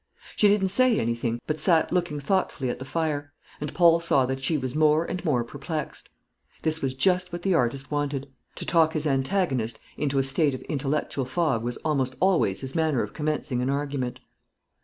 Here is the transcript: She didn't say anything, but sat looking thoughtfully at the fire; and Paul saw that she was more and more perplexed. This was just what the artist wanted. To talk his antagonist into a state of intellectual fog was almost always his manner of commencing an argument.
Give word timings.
She 0.35 0.47
didn't 0.47 0.69
say 0.69 0.99
anything, 0.99 1.39
but 1.45 1.59
sat 1.59 1.91
looking 1.93 2.19
thoughtfully 2.19 2.71
at 2.71 2.79
the 2.79 2.85
fire; 2.85 3.33
and 3.59 3.71
Paul 3.71 3.99
saw 3.99 4.25
that 4.25 4.41
she 4.41 4.57
was 4.57 4.75
more 4.75 5.05
and 5.05 5.23
more 5.23 5.43
perplexed. 5.43 6.09
This 6.63 6.81
was 6.81 6.95
just 6.95 7.31
what 7.31 7.43
the 7.43 7.53
artist 7.53 7.91
wanted. 7.91 8.27
To 8.55 8.65
talk 8.65 8.93
his 8.93 9.05
antagonist 9.05 9.77
into 9.97 10.17
a 10.17 10.23
state 10.23 10.55
of 10.55 10.63
intellectual 10.63 11.25
fog 11.25 11.61
was 11.63 11.77
almost 11.85 12.15
always 12.19 12.61
his 12.61 12.73
manner 12.73 13.03
of 13.03 13.13
commencing 13.13 13.61
an 13.61 13.69
argument. 13.69 14.21